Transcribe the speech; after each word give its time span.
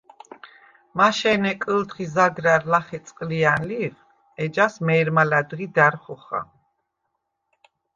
მაშე̄ნე 0.97 1.53
კჷლთხი 1.61 2.05
ზაგრა̈რ 2.13 2.63
ლახე 2.71 2.99
წყჷლჲა̈ნ 3.05 3.61
ლიხ, 3.69 3.95
ეჯას 4.43 4.75
მე̄რმა 4.85 5.23
ლა̈დღი 5.29 5.67
და̈რ 5.75 5.93
ხოხა. 6.03 6.41